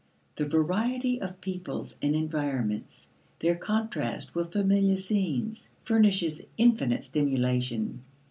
The 0.35 0.47
variety 0.47 1.21
of 1.21 1.41
peoples 1.41 1.95
and 2.01 2.15
environments, 2.15 3.09
their 3.37 3.55
contrast 3.55 4.33
with 4.33 4.51
familiar 4.51 4.95
scenes, 4.97 5.69
furnishes 5.83 6.41
infinite 6.57 7.03
stimulation. 7.03 8.01